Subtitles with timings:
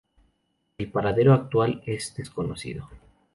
[0.79, 2.89] El paradero actual es desconocido.